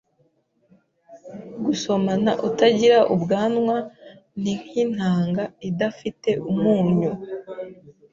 Gusomana 1.65 2.31
utagira 2.47 2.99
ubwanwa 3.13 3.77
ni 4.41 4.53
nkintanga 4.61 5.43
idafite 5.69 6.29
umunyu. 6.51 7.11